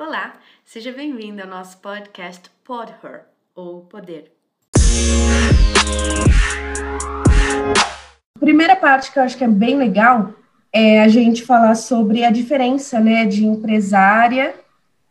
[0.00, 0.34] Olá,
[0.64, 4.30] seja bem-vindo ao nosso podcast Pod Her, ou Poder.
[8.36, 10.34] A primeira parte que eu acho que é bem legal
[10.72, 14.54] é a gente falar sobre a diferença, né, de empresária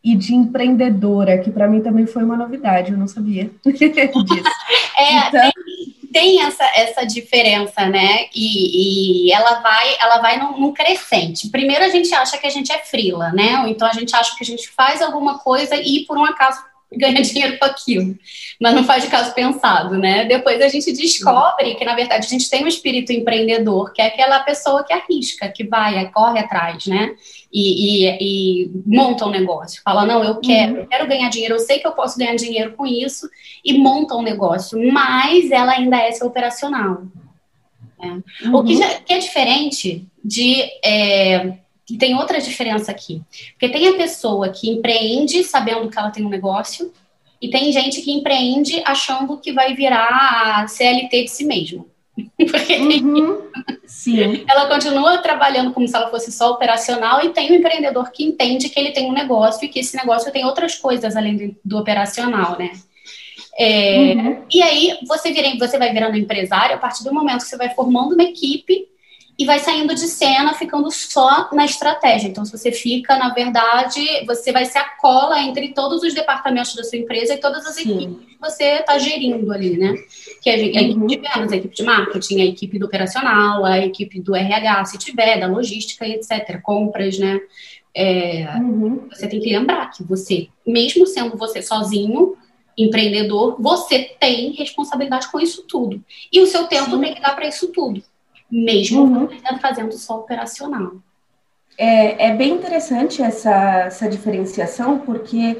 [0.01, 4.49] e de empreendedora, que para mim também foi uma novidade, eu não sabia disso.
[4.97, 5.51] É, então...
[5.51, 8.27] tem, tem, essa, essa diferença, né?
[8.33, 11.49] E, e ela vai, ela vai num, num, crescente.
[11.49, 13.63] Primeiro a gente acha que a gente é frila, né?
[13.67, 16.59] Então a gente acha que a gente faz alguma coisa e por um acaso
[16.95, 18.17] ganha dinheiro com aquilo,
[18.59, 20.25] mas não faz de caso pensado, né?
[20.25, 24.07] Depois a gente descobre que, na verdade, a gente tem um espírito empreendedor, que é
[24.07, 27.13] aquela pessoa que arrisca, que vai, corre atrás, né?
[27.51, 29.81] E, e, e monta um negócio.
[29.83, 30.79] Fala, não, eu quero, uhum.
[30.79, 33.29] eu quero ganhar dinheiro, eu sei que eu posso ganhar dinheiro com isso,
[33.63, 37.03] e monta um negócio, mas ela ainda é seu operacional.
[37.99, 38.21] Né?
[38.45, 38.55] Uhum.
[38.55, 40.63] O que, já, que, é diferente de.
[40.83, 41.57] É,
[41.89, 43.21] e tem outra diferença aqui.
[43.51, 46.91] Porque tem a pessoa que empreende sabendo que ela tem um negócio,
[47.41, 51.87] e tem gente que empreende achando que vai virar a CLT de si mesmo.
[52.35, 53.43] Porque uhum.
[53.85, 54.43] Sim.
[54.49, 58.69] ela continua trabalhando como se ela fosse só operacional, e tem um empreendedor que entende
[58.69, 62.57] que ele tem um negócio e que esse negócio tem outras coisas além do operacional,
[62.57, 62.71] né?
[63.59, 64.43] É, uhum.
[64.51, 67.69] E aí você, vira, você vai virando empresário a partir do momento que você vai
[67.73, 68.87] formando uma equipe
[69.39, 72.27] e vai saindo de cena, ficando só na estratégia.
[72.27, 76.73] Então, se você fica, na verdade, você vai ser a cola entre todos os departamentos
[76.73, 77.93] da sua empresa e todas as Sim.
[77.93, 79.93] equipes que você está gerindo ali, né?
[80.41, 81.05] Que é a, equipe uhum.
[81.05, 84.97] de vendas, a equipe de marketing, a equipe do operacional, a equipe do RH, se
[84.97, 86.59] tiver, da logística etc.
[86.63, 87.39] Compras, né?
[87.93, 89.07] É, uhum.
[89.11, 92.35] Você tem que lembrar que você, mesmo sendo você sozinho,
[92.75, 96.03] empreendedor, você tem responsabilidade com isso tudo.
[96.33, 97.01] E o seu tempo Sim.
[97.01, 98.01] tem que dar para isso tudo
[98.51, 99.29] mesmo uhum.
[99.61, 100.95] fazendo só operacional.
[101.77, 105.57] É, é bem interessante essa, essa diferenciação, porque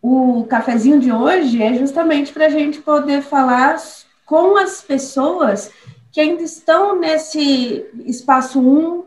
[0.00, 3.76] o cafezinho de hoje é justamente para a gente poder falar
[4.24, 5.70] com as pessoas
[6.10, 9.04] que ainda estão nesse espaço 1 um,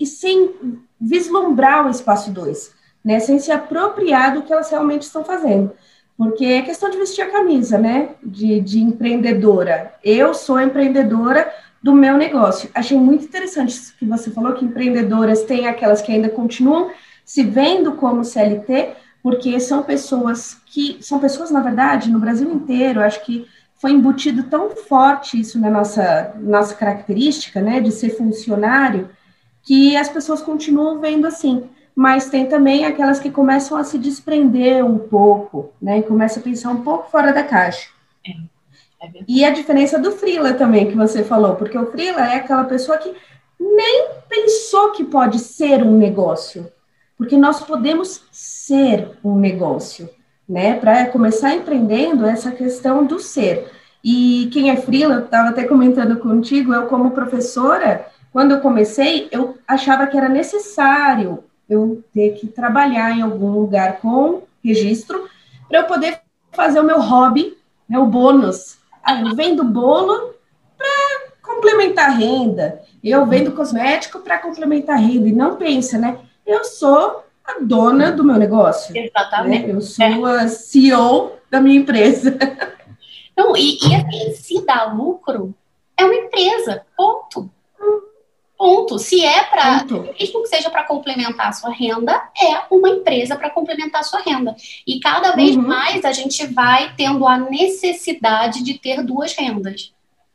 [0.00, 2.72] e sem vislumbrar o espaço 2,
[3.04, 3.20] né?
[3.20, 5.72] sem se apropriar do que elas realmente estão fazendo.
[6.16, 8.10] Porque é questão de vestir a camisa, né?
[8.22, 9.94] De, de empreendedora.
[10.02, 11.52] Eu sou empreendedora
[11.84, 12.70] do meu negócio.
[12.74, 16.90] Achei muito interessante que você falou que empreendedoras têm aquelas que ainda continuam
[17.26, 23.02] se vendo como CLT, porque são pessoas que são pessoas, na verdade, no Brasil inteiro,
[23.02, 29.10] acho que foi embutido tão forte isso na nossa, nossa característica, né, de ser funcionário,
[29.62, 31.64] que as pessoas continuam vendo assim.
[31.94, 36.44] Mas tem também aquelas que começam a se desprender um pouco, né, e começam a
[36.44, 37.90] pensar um pouco fora da caixa.
[38.26, 38.53] É.
[39.04, 42.64] É e a diferença do Frila também, que você falou, porque o Frila é aquela
[42.64, 43.14] pessoa que
[43.60, 46.70] nem pensou que pode ser um negócio,
[47.16, 50.08] porque nós podemos ser um negócio,
[50.48, 50.74] né?
[50.74, 53.70] Para começar empreendendo, essa questão do ser.
[54.02, 59.28] E quem é Frila, eu estava até comentando contigo, eu como professora, quando eu comecei,
[59.30, 65.28] eu achava que era necessário eu ter que trabalhar em algum lugar com registro
[65.68, 66.20] para eu poder
[66.52, 67.56] fazer o meu hobby,
[67.88, 68.78] né, o bônus
[69.34, 70.34] vendo bolo
[70.76, 76.18] para complementar a renda, eu vendo cosmético para complementar a renda, e não pensa, né?
[76.46, 78.96] Eu sou a dona do meu negócio.
[78.96, 79.66] Exatamente.
[79.66, 79.74] Né?
[79.74, 82.36] Eu sou a CEO da minha empresa.
[83.36, 85.52] Não, e, e assim, se dá lucro,
[85.96, 87.50] é uma empresa, ponto.
[88.56, 88.98] Ponto.
[88.98, 89.84] Se é para,
[90.18, 94.20] mesmo que seja para complementar a sua renda, é uma empresa para complementar a sua
[94.20, 94.54] renda.
[94.86, 95.62] E cada vez uhum.
[95.66, 99.92] mais a gente vai tendo a necessidade de ter duas rendas.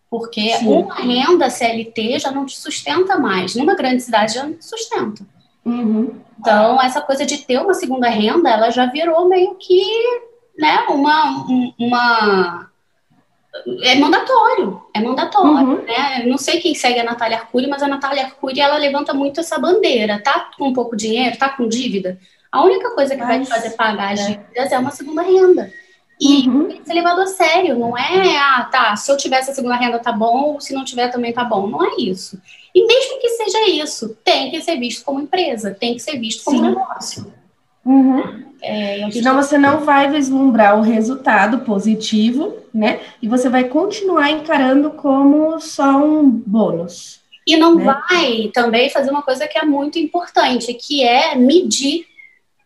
[0.09, 0.67] Porque Sim.
[0.67, 3.55] uma renda CLT já não te sustenta mais.
[3.55, 5.25] Numa grande cidade já não te sustenta.
[5.63, 6.19] Uhum.
[6.39, 9.81] Então, essa coisa de ter uma segunda renda, ela já virou meio que
[10.57, 11.45] né, uma,
[11.77, 12.69] uma
[13.81, 15.83] é mandatório, é mandatório, uhum.
[15.83, 16.23] né?
[16.25, 19.57] Não sei quem segue a Natália Arcuri, mas a Natália Arcuri, ela levanta muito essa
[19.57, 22.17] bandeira, tá com pouco dinheiro, tá com dívida,
[22.51, 24.25] a única coisa que mas, vai te fazer pagar as é.
[24.27, 25.71] dívidas é uma segunda renda.
[26.19, 26.67] E uhum.
[26.67, 29.75] tem que ser levado a sério, não é, ah, tá, se eu tiver essa segunda
[29.75, 32.41] renda tá bom, ou se não tiver também tá bom, não é isso.
[32.75, 36.43] E mesmo que seja isso, tem que ser visto como empresa, tem que ser visto
[36.43, 36.63] como Sim.
[36.65, 37.33] negócio.
[37.85, 38.49] Uhum.
[38.61, 42.99] É, Senão você não vai vislumbrar o resultado positivo, né?
[43.21, 47.21] E você vai continuar encarando como só um bônus.
[47.47, 47.85] E não né?
[47.85, 52.05] vai também fazer uma coisa que é muito importante, que é medir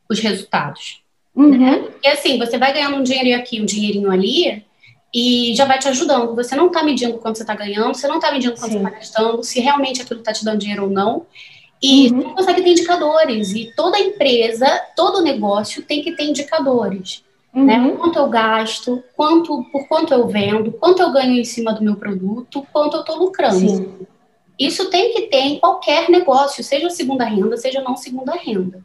[0.09, 1.01] os resultados.
[1.35, 1.57] Uhum.
[1.57, 1.87] Né?
[2.03, 4.63] E assim, você vai ganhando um dinheirinho aqui, um dinheirinho ali,
[5.13, 6.35] e já vai te ajudando.
[6.35, 8.79] Você não está medindo quanto você está ganhando, você não está medindo quanto Sim.
[8.79, 11.25] você está gastando, se realmente aquilo está te dando dinheiro ou não.
[11.83, 12.21] E uhum.
[12.21, 13.51] você consegue ter indicadores.
[13.51, 14.65] E toda empresa,
[14.95, 17.21] todo negócio tem que ter indicadores.
[17.53, 17.65] Uhum.
[17.65, 17.95] Né?
[17.99, 21.97] Quanto eu gasto, quanto, por quanto eu vendo, quanto eu ganho em cima do meu
[21.97, 23.59] produto, quanto eu estou lucrando.
[23.59, 24.07] Sim.
[24.57, 28.81] Isso tem que ter em qualquer negócio, seja segunda renda, seja não segunda renda.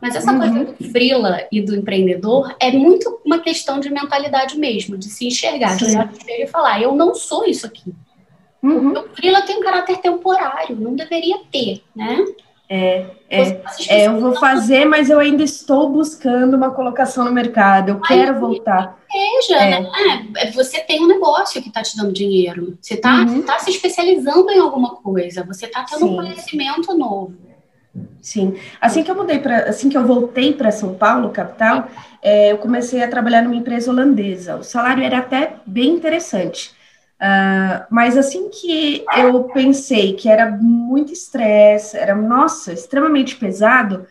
[0.00, 0.38] Mas essa uhum.
[0.38, 5.26] coisa do frila e do empreendedor é muito uma questão de mentalidade mesmo, de se
[5.26, 7.92] enxergar, de olhar e falar, eu não sou isso aqui.
[8.62, 8.92] Uhum.
[8.92, 12.24] O frila tem um caráter temporário, não deveria ter, né?
[12.68, 17.90] É, é, é, eu vou fazer, mas eu ainda estou buscando uma colocação no mercado.
[17.90, 18.98] Eu quero voltar.
[19.10, 19.80] Seja, é.
[19.80, 20.50] né?
[20.52, 22.76] Você tem um negócio que está te dando dinheiro.
[22.80, 23.42] Você está uhum.
[23.42, 25.44] tá se especializando em alguma coisa.
[25.44, 26.04] Você está tendo Sim.
[26.06, 27.34] um conhecimento novo.
[28.20, 28.54] Sim.
[28.80, 31.88] Assim que eu mudei para, assim que eu voltei para São Paulo, capital,
[32.20, 34.56] é, eu comecei a trabalhar numa empresa holandesa.
[34.56, 36.75] O salário era até bem interessante.
[37.16, 44.06] Uh, mas assim que eu pensei que era muito estresse, era, nossa, extremamente pesado,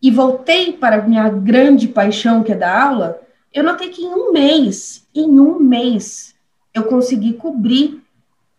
[0.00, 3.20] e voltei para a minha grande paixão, que é dar aula,
[3.54, 6.34] eu notei que em um mês, em um mês,
[6.74, 8.02] eu consegui cobrir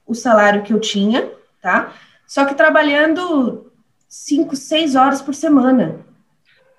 [0.08, 1.30] o salário que eu tinha,
[1.62, 1.94] tá?
[2.26, 3.72] Só que trabalhando
[4.08, 6.00] cinco, seis horas por semana.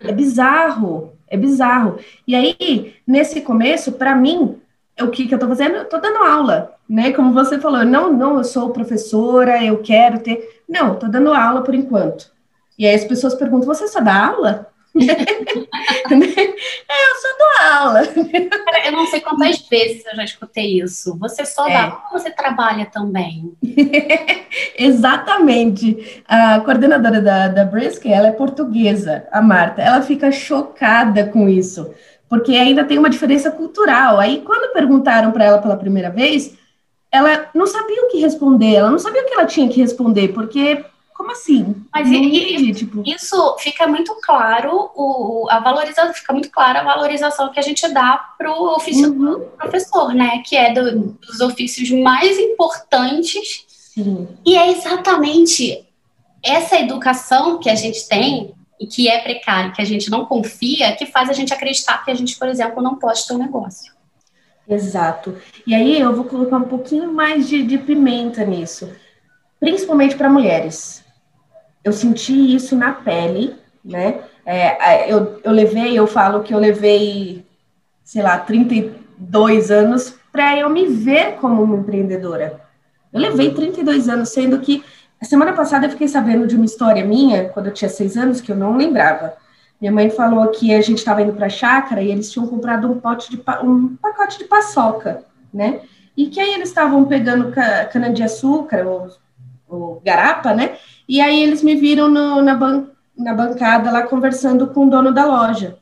[0.01, 1.99] É bizarro, é bizarro.
[2.27, 4.61] E aí, nesse começo, para mim,
[5.01, 5.77] o que, que eu estou fazendo?
[5.77, 7.13] Eu estou dando aula, né?
[7.13, 10.63] Como você falou, não, não, eu sou professora, eu quero ter.
[10.69, 12.33] Não, estou dando aula por enquanto.
[12.79, 14.69] E aí as pessoas perguntam: você só dá aula?
[14.97, 18.03] É, eu só dou aula.
[18.85, 21.17] Eu não sei quantas vezes eu já escutei isso.
[21.19, 23.53] Você só dá aula ou você trabalha também?
[24.79, 26.23] Exatamente.
[26.29, 29.83] A coordenadora da, da Brisk, ela é portuguesa, a Marta.
[29.83, 31.93] Ela fica chocada com isso
[32.29, 34.19] porque ainda tem uma diferença cultural.
[34.19, 36.57] Aí, quando perguntaram para ela pela primeira vez,
[37.15, 40.29] ela não sabia o que responder, ela não sabia o que ela tinha que responder,
[40.29, 41.77] porque como assim?
[41.93, 43.03] Mas entendi, tipo...
[43.07, 47.87] isso fica muito claro, o, a valorização, fica muito clara a valorização que a gente
[47.89, 49.19] dá para o ofício uhum.
[49.19, 50.43] do professor, né?
[50.45, 53.65] Que é do, dos ofícios mais importantes.
[53.69, 54.27] Sim.
[54.45, 55.87] E é exatamente
[56.43, 60.97] essa educação que a gente tem e que é precário, que a gente não confia,
[60.97, 63.95] que faz a gente acreditar que a gente, por exemplo, não pode ter um negócio.
[64.69, 65.37] Exato.
[65.65, 68.91] E aí eu vou colocar um pouquinho mais de, de pimenta nisso,
[69.61, 71.04] principalmente para mulheres.
[71.85, 73.55] Eu senti isso na pele,
[73.85, 74.23] né?
[74.45, 77.45] É, eu, eu levei, eu falo que eu levei,
[78.03, 82.61] sei lá, 32 anos para eu me ver como uma empreendedora.
[83.13, 84.83] Eu levei 32 anos, sendo que
[85.21, 88.41] a semana passada eu fiquei sabendo de uma história minha, quando eu tinha seis anos,
[88.41, 89.35] que eu não lembrava.
[89.81, 92.91] Minha mãe falou que a gente estava indo para a chácara e eles tinham comprado
[92.91, 95.81] um, pote de, um pacote de paçoca, né?
[96.17, 97.53] E que aí eles estavam pegando
[97.93, 99.09] cana-de-açúcar, ou,
[99.69, 100.77] ou, garapa, né?
[101.09, 102.87] E aí eles me viram no, na, ban
[103.17, 105.79] na bancada lá conversando com o dono da loja.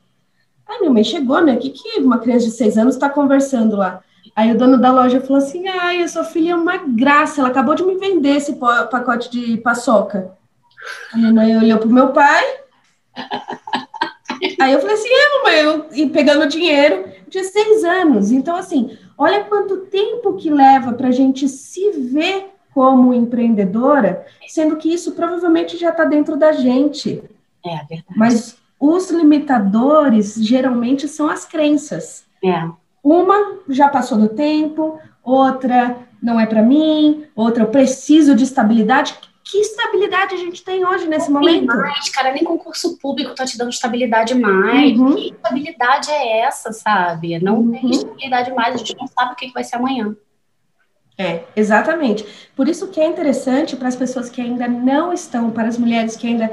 [0.67, 1.53] Aí minha mãe chegou, né?
[1.53, 4.01] O que, que uma criança de seis anos está conversando lá?
[4.35, 7.49] Aí o dono da loja falou assim: ai, a sua filha é uma graça, ela
[7.49, 10.31] acabou de me vender esse pacote de paçoca.
[11.13, 12.43] A minha mãe olhou pro meu pai.
[14.59, 18.31] Aí eu falei assim: é, mamãe, eu, e pegando dinheiro, de seis anos.
[18.31, 24.75] Então, assim, olha quanto tempo que leva para a gente se ver como empreendedora, sendo
[24.77, 27.23] que isso provavelmente já está dentro da gente.
[27.65, 28.05] É verdade.
[28.15, 32.25] Mas os limitadores geralmente são as crenças.
[32.43, 32.67] É.
[33.03, 39.15] Uma já passou do tempo, outra não é para mim, outra eu preciso de estabilidade.
[39.43, 41.67] Que estabilidade a gente tem hoje nesse não momento?
[41.67, 44.97] mais, cara, nem concurso público tá te dando estabilidade mais.
[44.97, 45.15] Uhum.
[45.15, 47.37] Que estabilidade é essa, sabe?
[47.39, 47.71] Não uhum.
[47.71, 50.15] tem estabilidade mais, a gente não sabe o que vai ser amanhã.
[51.17, 52.25] É, exatamente.
[52.55, 56.15] Por isso que é interessante para as pessoas que ainda não estão, para as mulheres
[56.15, 56.51] que ainda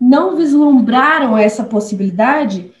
[0.00, 2.72] não vislumbraram essa possibilidade,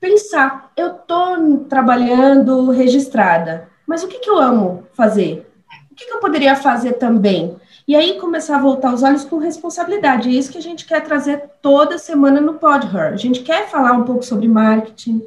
[0.00, 5.46] pensar, eu estou trabalhando registrada, mas o que, que eu amo fazer?
[5.90, 7.56] O que, que eu poderia fazer também?
[7.86, 10.28] E aí começar a voltar os olhos com responsabilidade.
[10.28, 13.12] É isso que a gente quer trazer toda semana no Pod Her.
[13.12, 15.20] A gente quer falar um pouco sobre marketing,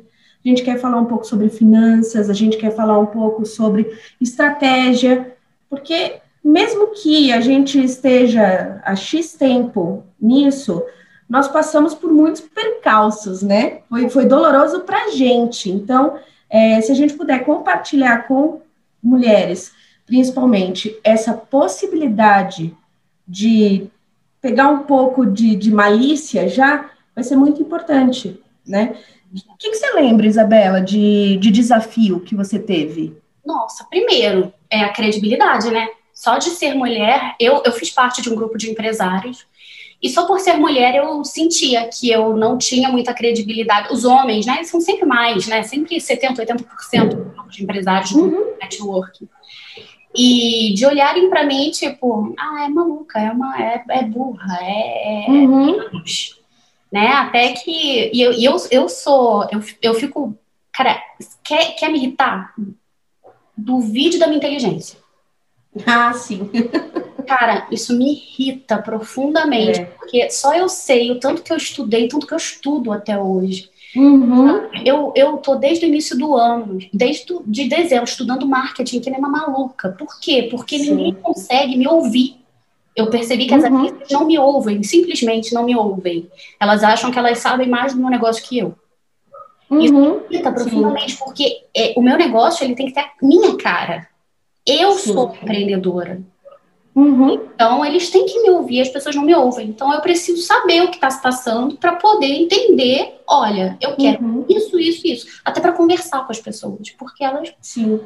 [0.44, 3.92] a gente quer falar um pouco sobre finanças, a gente quer falar um pouco sobre
[4.20, 5.33] estratégia,
[5.74, 10.84] porque mesmo que a gente esteja há X tempo nisso,
[11.28, 13.80] nós passamos por muitos percalços, né?
[13.90, 15.72] Foi, foi doloroso para a gente.
[15.72, 18.62] Então, é, se a gente puder compartilhar com
[19.02, 19.72] mulheres,
[20.06, 22.76] principalmente, essa possibilidade
[23.28, 23.88] de
[24.40, 28.96] pegar um pouco de, de malícia já, vai ser muito importante, né?
[29.34, 33.18] O que, que você lembra, Isabela, de, de desafio que você teve?
[33.44, 35.88] Nossa, primeiro, é a credibilidade, né?
[36.14, 39.46] Só de ser mulher, eu, eu fiz parte de um grupo de empresários
[40.02, 43.94] E só por ser mulher eu sentia que eu não tinha muita credibilidade.
[43.94, 45.64] Os homens, né, eles são sempre mais, né?
[45.64, 48.30] Sempre 70, 80% de empresários uhum.
[48.30, 49.28] do network.
[50.16, 55.26] E de olharem para mim, tipo, ah, é maluca, é, uma, é, é burra, é.
[55.26, 55.78] é uhum.
[56.92, 57.08] né?
[57.08, 58.12] Até que.
[58.14, 59.48] E eu, eu, eu sou.
[59.52, 60.38] Eu, eu fico.
[60.72, 61.02] Cara,
[61.44, 62.54] quer, quer me irritar?
[63.56, 64.98] Duvide da minha inteligência.
[65.86, 66.50] Ah, sim.
[67.28, 69.86] Cara, isso me irrita profundamente, é.
[69.86, 73.70] porque só eu sei o tanto que eu estudei, tanto que eu estudo até hoje.
[73.96, 74.70] Uhum.
[74.84, 79.20] Eu, eu tô desde o início do ano, desde de dezembro, estudando marketing, que nem
[79.20, 79.90] uma maluca.
[79.90, 80.48] Por quê?
[80.50, 80.96] Porque Sim.
[80.96, 82.38] ninguém consegue me ouvir.
[82.96, 83.78] Eu percebi que as uhum.
[83.78, 86.30] artistas não me ouvem, simplesmente não me ouvem.
[86.60, 88.76] Elas acham que elas sabem mais do meu negócio que eu.
[89.72, 93.58] Isso me irrita profundamente, porque é, o meu negócio ele tem que ter a minha
[93.58, 94.08] cara.
[94.66, 95.14] Eu Sim.
[95.14, 96.22] sou empreendedora.
[96.96, 97.34] Uhum.
[97.34, 99.68] Então, eles têm que me ouvir, as pessoas não me ouvem.
[99.68, 103.20] Então, eu preciso saber o que está se passando para poder entender.
[103.28, 104.46] Olha, eu quero uhum.
[104.48, 105.28] isso, isso, isso.
[105.44, 107.52] Até para conversar com as pessoas, porque elas.
[107.60, 108.00] Sim.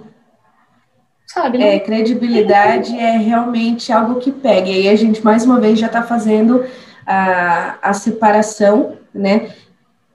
[1.26, 1.58] Sabe?
[1.58, 1.76] Né?
[1.76, 4.70] É, credibilidade é realmente algo que pega.
[4.70, 6.66] E aí a gente, mais uma vez, já está fazendo
[7.06, 9.54] a, a separação, né?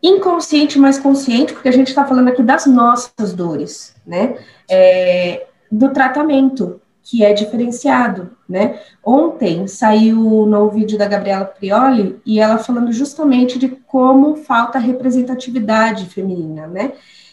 [0.02, 4.36] Inconsciente, mas consciente, porque a gente está falando aqui das nossas dores, né?
[4.68, 8.80] É, do tratamento que é diferenciado, né?
[9.04, 16.06] Ontem saiu no vídeo da Gabriela Prioli e ela falando justamente de como falta representatividade
[16.06, 16.92] feminina, né?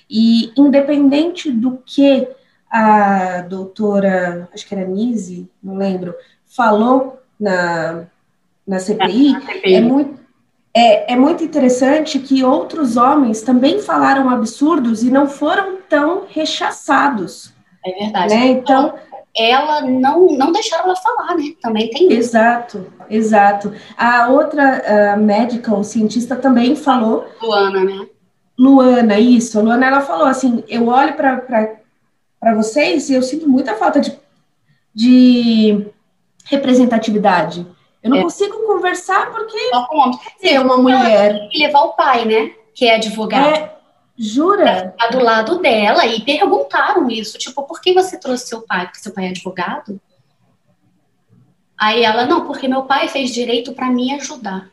[0.10, 2.28] E independente do que
[2.70, 6.14] a doutora, acho que era Nise, não lembro,
[6.46, 8.06] falou na,
[8.66, 9.76] na CPI, na CPI.
[9.76, 10.19] é muito
[10.74, 17.54] é, é muito interessante que outros homens também falaram absurdos e não foram tão rechaçados.
[17.86, 18.36] É verdade.
[18.36, 18.48] Né?
[18.48, 18.94] Então,
[19.36, 21.54] ela não, não deixaram ela falar, né?
[21.62, 22.20] Também tem isso.
[22.20, 23.74] Exato, exato.
[23.98, 27.26] A outra uh, medical, cientista, também falou.
[27.42, 28.08] Luana, né?
[28.58, 29.58] Luana, isso.
[29.58, 34.18] A Luana, ela falou assim: eu olho para vocês e eu sinto muita falta de,
[34.94, 35.88] de
[36.46, 37.66] representatividade.
[38.02, 38.22] Eu não é.
[38.22, 39.58] consigo conversar porque
[40.44, 41.40] é uma mulher.
[41.40, 42.54] Tem que levar o pai, né?
[42.74, 43.56] Que é advogado.
[43.56, 43.76] É,
[44.18, 44.94] Jura?
[44.98, 48.86] Tá do lado dela e perguntaram isso, tipo, por que você trouxe seu pai?
[48.86, 50.00] Porque seu pai é advogado?
[51.78, 54.70] Aí ela, não, porque meu pai fez direito para me ajudar.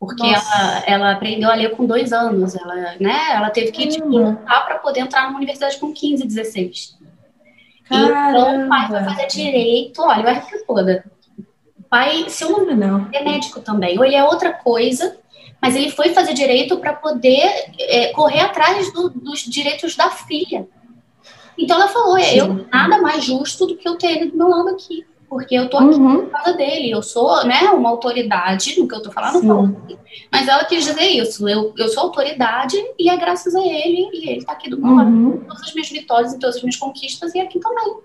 [0.00, 4.06] Porque ela, ela aprendeu a ler com dois anos, ela, né, ela teve que tipo,
[4.06, 6.98] lutar para poder entrar numa universidade com 15, 16.
[7.84, 8.30] Caramba.
[8.30, 11.04] Então o pai foi fazer direito, olha, vai ficar toda.
[11.90, 15.16] Pai, se eu não, não é médico também, ou ele é outra coisa,
[15.60, 20.68] mas ele foi fazer direito para poder é, correr atrás do, dos direitos da filha.
[21.56, 24.48] Então ela falou: é, eu nada mais justo do que eu ter ele do meu
[24.48, 26.26] lado aqui, porque eu tô aqui uhum.
[26.26, 29.42] por causa dele, eu sou né, uma autoridade no que eu tô falando,
[30.30, 34.30] Mas ela quis dizer isso: eu, eu sou autoridade e é graças a ele, e
[34.30, 34.96] ele tá aqui do meu uhum.
[35.30, 37.96] lado, todas as minhas vitórias e todas as minhas conquistas, e aqui também.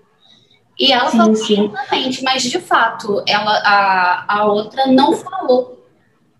[0.78, 5.74] E ela sim, falou exatamente, mas de fato, ela, a, a outra não falou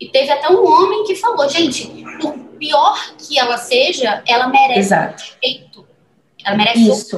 [0.01, 1.87] e teve até um homem que falou, gente,
[2.21, 5.23] por pior que ela seja, ela merece Exato.
[5.23, 5.87] respeito.
[6.45, 7.17] Ela merece Isso.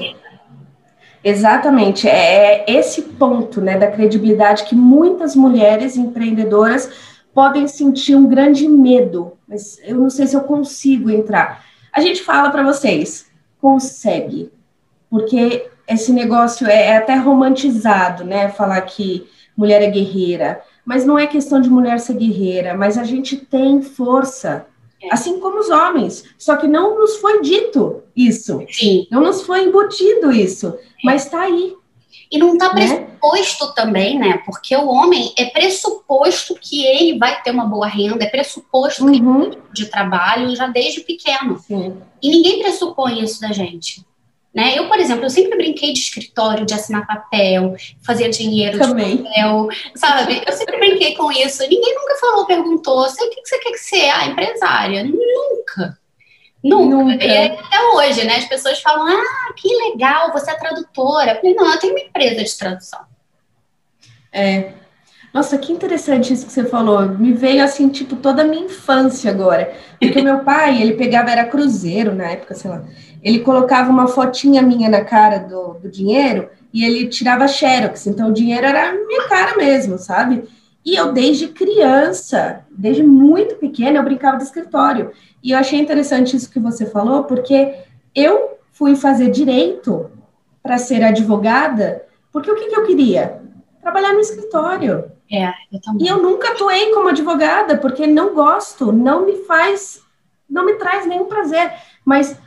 [1.25, 6.89] Exatamente, é, é esse ponto, né, da credibilidade que muitas mulheres empreendedoras
[7.35, 11.65] podem sentir um grande medo, mas eu não sei se eu consigo entrar.
[11.93, 13.27] A gente fala para vocês,
[13.61, 14.53] consegue,
[15.11, 19.27] porque esse negócio é, é até romantizado, né, falar que
[19.57, 23.83] mulher é guerreira, mas não é questão de mulher ser guerreira, mas a gente tem
[23.83, 24.67] força,
[25.03, 25.13] é.
[25.13, 26.25] assim como os homens.
[26.39, 28.63] Só que não nos foi dito isso.
[28.71, 29.07] Sim.
[29.11, 30.81] Não nos foi embutido isso, é.
[31.03, 31.75] mas está aí.
[32.31, 32.87] E não está né?
[32.87, 33.73] pressuposto né?
[33.77, 34.43] também, né?
[34.45, 39.11] Porque o homem é pressuposto que ele vai ter uma boa renda, é pressuposto uhum.
[39.13, 41.59] que ele tem de trabalho já desde pequeno.
[41.59, 41.97] Sim.
[42.23, 44.05] E ninguém pressupõe isso da gente.
[44.57, 44.73] Né?
[44.75, 49.19] Eu, por exemplo, eu sempre brinquei de escritório, de assinar papel, fazer dinheiro Também.
[49.19, 50.43] de papel, sabe?
[50.47, 51.61] Eu sempre brinquei com isso.
[51.69, 54.09] Ninguém nunca falou, perguntou, o que você quer que ser?
[54.09, 55.05] Ah, empresária.
[55.05, 55.99] Nunca.
[56.65, 56.97] Nunca.
[56.97, 57.23] Nunca.
[57.23, 58.37] E até hoje, né?
[58.37, 61.33] As pessoas falam, ah, que legal, você é tradutora.
[61.33, 63.01] Eu falei, não, eu tenho uma empresa de tradução.
[64.33, 64.73] É.
[65.35, 67.07] Nossa, que interessante isso que você falou.
[67.07, 69.77] Me veio assim, tipo, toda a minha infância agora.
[70.01, 72.83] Porque o meu pai, ele pegava, era cruzeiro na época, sei lá
[73.27, 78.29] ele colocava uma fotinha minha na cara do, do dinheiro e ele tirava xerox, então
[78.29, 80.45] o dinheiro era minha cara mesmo, sabe?
[80.85, 85.11] E eu, desde criança, desde muito pequena, eu brincava de escritório.
[85.43, 87.75] E eu achei interessante isso que você falou, porque
[88.15, 90.09] eu fui fazer direito
[90.63, 93.43] para ser advogada, porque o que, que eu queria?
[93.83, 95.11] Trabalhar no escritório.
[95.29, 96.07] É, eu também.
[96.07, 100.01] E eu nunca atuei como advogada, porque não gosto, não me faz,
[100.49, 101.73] não me traz nenhum prazer.
[102.05, 102.39] Mas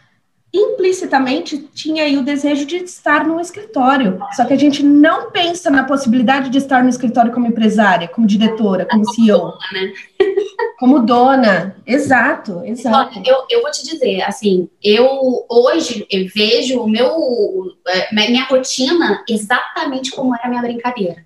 [0.53, 4.19] implicitamente tinha aí o desejo de estar no escritório.
[4.35, 8.25] Só que a gente não pensa na possibilidade de estar no escritório como empresária, como
[8.25, 9.53] diretora, como CEO.
[9.73, 9.93] Né?
[10.79, 13.21] Como dona, exato, exato.
[13.25, 19.21] Eu, eu vou te dizer, assim, eu hoje eu vejo o meu, é, minha rotina
[19.27, 21.25] exatamente como era a minha brincadeira.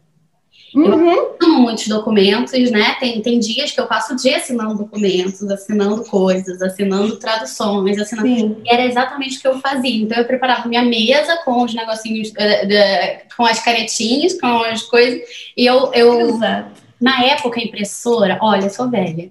[0.75, 1.11] Uhum.
[1.11, 2.95] Eu assino muitos documentos, né?
[2.99, 8.27] Tem, tem dias que eu passo o dia assinando documentos, assinando coisas, assinando traduções, assinando.
[8.27, 8.57] Sim.
[8.65, 10.03] E era exatamente o que eu fazia.
[10.03, 15.21] Então eu preparava minha mesa com os negocinhos, de, com as canetinhas, com as coisas,
[15.55, 15.91] e eu.
[15.93, 16.83] eu Exato.
[17.01, 19.29] Na época, a impressora, olha, eu sou velha.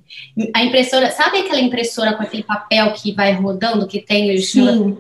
[0.55, 4.53] A impressora, sabe aquela impressora com aquele papel que vai rodando, que tem os,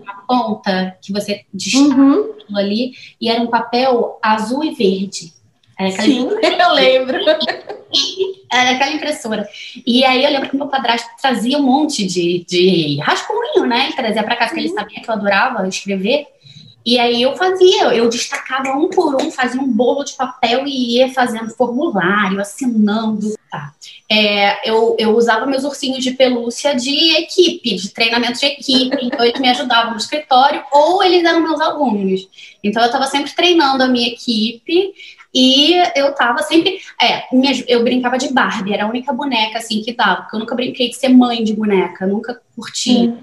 [0.06, 2.34] a ponta, que você destaca uhum.
[2.56, 2.94] ali?
[3.20, 5.34] E era um papel azul e verde.
[5.88, 7.18] É Sim, eu lembro.
[8.50, 9.48] Era aquela impressora.
[9.86, 13.86] E aí eu lembro que meu padrasto trazia um monte de, de rascunho, né?
[13.86, 14.54] Ele trazia para casa, uhum.
[14.54, 14.74] que ele uhum.
[14.74, 16.26] sabia que eu adorava escrever.
[16.84, 20.96] E aí eu fazia, eu destacava um por um, fazia um bolo de papel e
[20.96, 23.32] ia fazendo formulário, assinando.
[23.50, 23.72] Tá.
[24.10, 29.24] É, eu, eu usava meus ursinhos de pelúcia de equipe, de treinamento de equipe, então
[29.24, 32.28] eles me ajudavam no escritório, ou eles eram meus alunos.
[32.64, 34.92] Então eu estava sempre treinando a minha equipe,
[35.34, 36.78] e eu tava sempre.
[37.00, 37.24] É,
[37.66, 40.90] eu brincava de Barbie, era a única boneca assim que dava, porque eu nunca brinquei
[40.90, 43.08] de ser mãe de boneca, nunca curti.
[43.08, 43.18] Hum,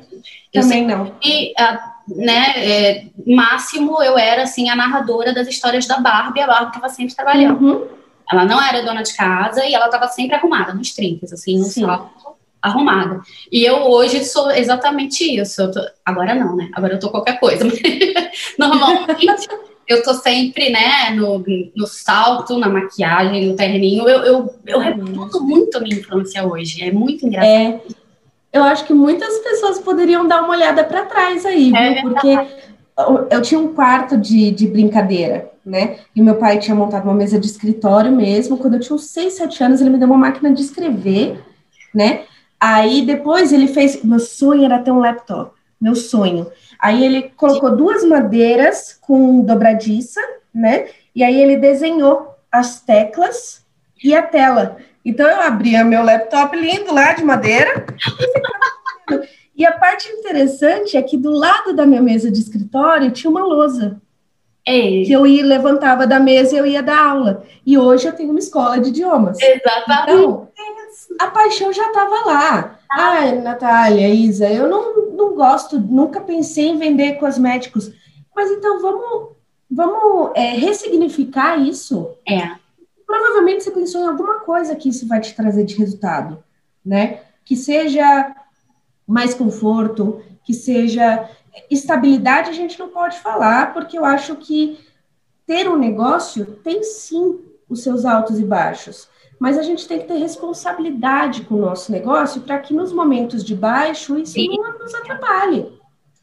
[0.51, 1.15] eu também não.
[1.23, 1.53] E,
[2.07, 6.89] né, é, máximo eu era assim a narradora das histórias da Barbie, a Barbie tava
[6.89, 7.63] sempre trabalhando.
[7.63, 7.87] Uhum.
[8.31, 11.65] Ela não era dona de casa e ela tava sempre arrumada, nos trinques, assim, no
[11.65, 13.21] salto, arrumada.
[13.51, 15.71] E eu hoje sou exatamente isso.
[15.71, 15.79] Tô...
[16.05, 16.69] Agora não, né?
[16.73, 17.65] Agora eu tô qualquer coisa.
[18.57, 19.47] Normalmente
[19.89, 21.43] eu tô sempre, né, no,
[21.75, 24.07] no salto, na maquiagem, no terninho.
[24.07, 24.83] Eu, eu, eu uhum.
[24.83, 26.83] reputo muito a minha infância hoje.
[26.83, 27.49] É muito engraçado.
[27.49, 27.81] É,
[28.53, 32.03] eu acho que muitas pessoas poderiam dar uma olhada para trás aí, é, viu?
[32.03, 35.97] Porque eu, eu tinha um quarto de, de brincadeira, né?
[36.15, 38.57] E meu pai tinha montado uma mesa de escritório mesmo.
[38.57, 41.43] Quando eu tinha uns 6, 7 anos, ele me deu uma máquina de escrever,
[41.95, 42.25] né?
[42.59, 44.03] Aí depois ele fez.
[44.03, 45.58] Meu sonho era ter um laptop.
[45.79, 46.51] Meu sonho.
[46.79, 50.21] Aí ele colocou duas madeiras com dobradiça,
[50.53, 50.87] né?
[51.15, 53.65] E aí ele desenhou as teclas
[54.03, 54.77] e a tela.
[55.03, 57.85] Então eu abria meu laptop lindo lá de madeira
[59.09, 63.29] e E a parte interessante é que do lado da minha mesa de escritório tinha
[63.29, 64.01] uma lousa.
[64.65, 65.03] Ei.
[65.03, 67.43] Que eu ia, levantava da mesa e eu ia dar aula.
[67.65, 69.37] E hoje eu tenho uma escola de idiomas.
[69.37, 70.13] Exatamente.
[70.13, 70.47] Então,
[71.19, 72.79] a paixão já estava lá.
[72.89, 77.91] Ai, Natália, Isa, eu não, não gosto, nunca pensei em vender cosméticos.
[78.35, 79.35] Mas então vamos,
[79.69, 82.09] vamos é, ressignificar isso.
[82.27, 82.55] É.
[83.05, 86.43] Provavelmente você pensou em alguma coisa que isso vai te trazer de resultado,
[86.83, 87.21] né?
[87.45, 88.35] Que seja
[89.07, 91.29] mais conforto, que seja
[91.69, 94.79] estabilidade, a gente não pode falar, porque eu acho que
[95.45, 99.07] ter um negócio tem sim os seus altos e baixos
[99.39, 103.43] mas a gente tem que ter responsabilidade com o nosso negócio para que nos momentos
[103.43, 104.49] de baixo isso Sim.
[104.57, 105.79] não nos atrapalhe.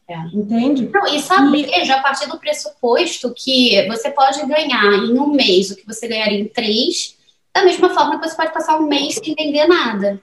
[0.09, 0.19] É.
[0.33, 0.89] Entende?
[0.93, 1.85] Não, e saber, e...
[1.85, 6.07] já a partir do pressuposto que você pode ganhar em um mês o que você
[6.07, 7.17] ganharia em três,
[7.53, 10.21] da mesma forma que você pode passar um mês sem vender nada.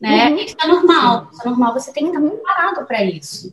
[0.00, 0.30] Né?
[0.30, 0.36] Uhum.
[0.36, 1.28] Isso é normal.
[1.32, 3.52] Isso é normal, você tem que estar preparado para isso.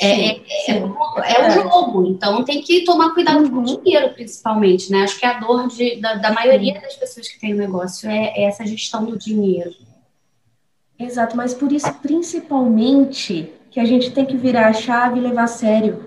[0.00, 3.50] É, é, é, é, o jogo, então tem que tomar cuidado uhum.
[3.50, 3.82] com o uhum.
[3.82, 5.02] dinheiro, principalmente, né?
[5.02, 8.32] Acho que a dor de, da, da maioria das pessoas que têm o negócio é,
[8.36, 9.72] é, essa gestão do dinheiro.
[10.96, 15.44] Exato, mas por isso, principalmente, que a gente tem que virar a chave e levar
[15.44, 16.04] a sério.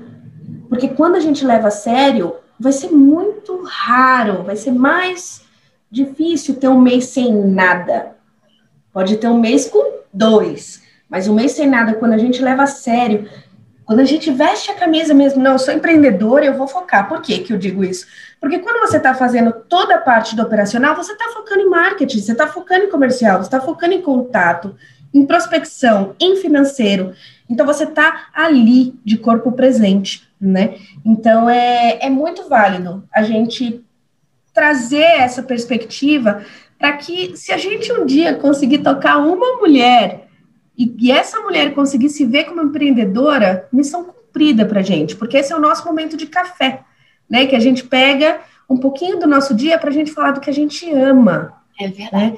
[0.70, 5.42] Porque quando a gente leva a sério, vai ser muito raro, vai ser mais
[5.90, 8.16] difícil ter um mês sem nada.
[8.94, 12.64] Pode ter um mês com dois, mas um mês sem nada, quando a gente leva
[12.64, 13.30] a sério,
[13.86, 17.10] quando a gente veste a camisa mesmo, não, sou empreendedora, eu vou focar.
[17.10, 18.06] Por que, que eu digo isso?
[18.40, 22.20] Porque quando você está fazendo toda a parte do operacional, você está focando em marketing,
[22.20, 24.76] você está focando em comercial, você está focando em contato,
[25.14, 27.14] em prospecção, em financeiro.
[27.50, 30.76] Então você está ali de corpo presente, né?
[31.04, 33.84] Então é, é muito válido a gente
[34.54, 36.44] trazer essa perspectiva
[36.80, 40.28] para que, se a gente um dia conseguir tocar uma mulher
[40.82, 45.54] e, e essa mulher conseguir se ver como empreendedora, missão cumprida para gente, porque esse
[45.54, 46.82] é o nosso momento de café,
[47.30, 47.46] né?
[47.46, 50.50] Que a gente pega um pouquinho do nosso dia para a gente falar do que
[50.50, 51.54] a gente ama.
[51.80, 52.32] É verdade.
[52.32, 52.38] Né?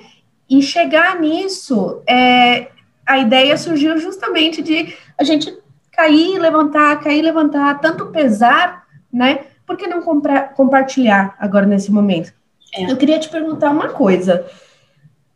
[0.50, 2.68] E chegar nisso, é,
[3.06, 5.58] a ideia surgiu justamente de a gente
[5.92, 9.40] cair, levantar, cair, levantar, tanto pesar, né?
[9.66, 12.34] Por que não comprar, compartilhar agora nesse momento?
[12.76, 12.92] É.
[12.92, 14.46] Eu queria te perguntar uma coisa.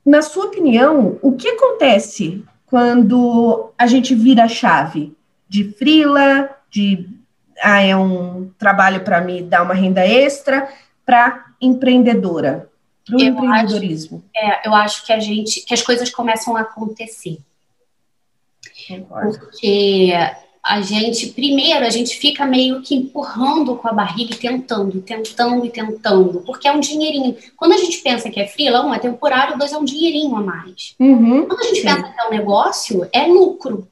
[0.05, 5.15] Na sua opinião, o que acontece quando a gente vira a chave
[5.49, 7.09] de frila, de
[7.63, 10.69] ah, é um trabalho para me dar uma renda extra,
[11.05, 12.69] para empreendedora,
[13.05, 14.23] para o empreendedorismo?
[14.35, 17.39] Acho, é, eu acho que a gente, que as coisas começam a acontecer.
[18.87, 19.39] Concordo.
[19.39, 20.11] Porque
[20.67, 25.65] a gente, primeiro, a gente fica meio que empurrando com a barriga e tentando, tentando
[25.65, 27.35] e tentando, porque é um dinheirinho.
[27.55, 30.41] Quando a gente pensa que é frila, um é temporário, dois é um dinheirinho a
[30.41, 30.93] mais.
[30.99, 31.87] Uhum, Quando a gente sim.
[31.87, 33.87] pensa que é um negócio, é lucro.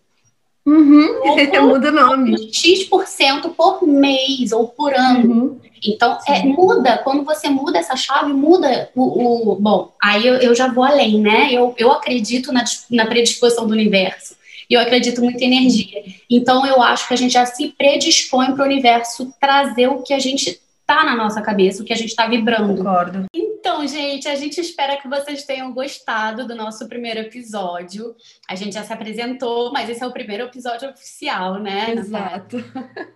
[0.65, 1.21] Uhum.
[1.67, 2.53] muda o nome.
[2.53, 5.33] X% por mês ou por ano.
[5.33, 5.59] Uhum.
[5.83, 9.51] Então, é, muda, quando você muda essa chave, muda o.
[9.51, 11.49] o bom, aí eu, eu, já vou além, né?
[11.51, 14.35] Eu, eu acredito na, na predisposição do universo.
[14.69, 16.03] E eu acredito muito em energia.
[16.29, 20.13] Então, eu acho que a gente já se predispõe para o universo trazer o que
[20.13, 22.75] a gente tá na nossa cabeça, o que a gente está vibrando.
[22.75, 23.25] Concordo.
[23.33, 28.15] Então, gente, a gente espera que vocês tenham gostado do nosso primeiro episódio.
[28.47, 31.91] A gente já se apresentou, mas esse é o primeiro episódio oficial, né?
[31.91, 32.57] Exato.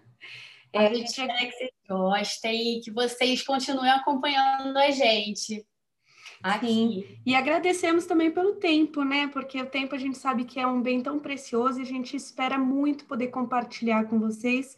[0.72, 5.66] É, a gente espera que vocês gostem e que vocês continuem acompanhando a gente.
[6.42, 6.68] Aqui.
[6.68, 7.22] Sim.
[7.26, 9.28] E agradecemos também pelo tempo, né?
[9.28, 12.16] Porque o tempo a gente sabe que é um bem tão precioso e a gente
[12.16, 14.78] espera muito poder compartilhar com vocês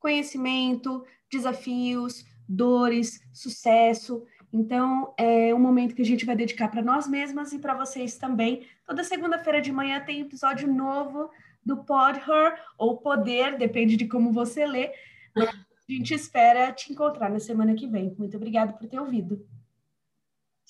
[0.00, 4.24] conhecimento, desafios, dores, sucesso.
[4.52, 8.16] Então, é um momento que a gente vai dedicar para nós mesmas e para vocês
[8.16, 8.66] também.
[8.84, 11.30] Toda segunda-feira de manhã tem episódio novo
[11.64, 14.90] do Pod Her, ou Poder, depende de como você lê.
[15.36, 15.52] A
[15.88, 18.14] gente espera te encontrar na semana que vem.
[18.18, 19.46] Muito obrigada por ter ouvido.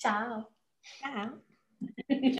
[0.03, 0.51] chào.
[1.01, 1.29] Chào.